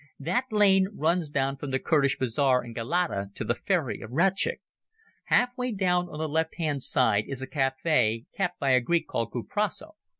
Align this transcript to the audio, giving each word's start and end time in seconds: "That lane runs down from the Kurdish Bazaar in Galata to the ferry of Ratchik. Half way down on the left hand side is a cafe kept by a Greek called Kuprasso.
"That 0.17 0.45
lane 0.51 0.87
runs 0.95 1.29
down 1.29 1.57
from 1.57 1.69
the 1.69 1.77
Kurdish 1.77 2.17
Bazaar 2.17 2.63
in 2.65 2.73
Galata 2.73 3.29
to 3.35 3.43
the 3.43 3.53
ferry 3.53 4.01
of 4.01 4.09
Ratchik. 4.09 4.59
Half 5.25 5.55
way 5.55 5.71
down 5.71 6.09
on 6.09 6.17
the 6.17 6.27
left 6.27 6.55
hand 6.55 6.81
side 6.81 7.25
is 7.27 7.43
a 7.43 7.45
cafe 7.45 8.25
kept 8.35 8.59
by 8.59 8.71
a 8.71 8.81
Greek 8.81 9.05
called 9.07 9.31
Kuprasso. 9.31 9.91